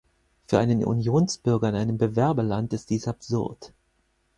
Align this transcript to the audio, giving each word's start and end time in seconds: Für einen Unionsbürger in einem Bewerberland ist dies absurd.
Für 0.47 0.57
einen 0.57 0.83
Unionsbürger 0.83 1.69
in 1.69 1.75
einem 1.75 1.99
Bewerberland 1.99 2.73
ist 2.73 2.89
dies 2.89 3.07
absurd. 3.07 3.71